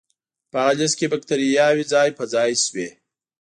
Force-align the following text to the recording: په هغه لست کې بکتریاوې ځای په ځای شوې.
په 0.51 0.57
هغه 0.63 0.75
لست 0.79 0.95
کې 0.99 1.11
بکتریاوې 1.13 1.83
ځای 1.93 2.09
په 2.17 2.23
ځای 2.33 2.51
شوې. 2.65 2.89